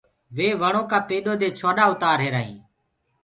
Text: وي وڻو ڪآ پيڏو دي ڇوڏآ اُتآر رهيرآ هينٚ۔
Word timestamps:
وي 0.35 0.47
وڻو 0.61 0.81
ڪآ 0.91 0.97
پيڏو 1.09 1.33
دي 1.41 1.49
ڇوڏآ 1.57 1.83
اُتآر 1.91 2.17
رهيرآ 2.21 2.41
هينٚ۔ 2.47 2.61